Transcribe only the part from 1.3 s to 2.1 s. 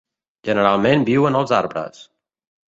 als arbres.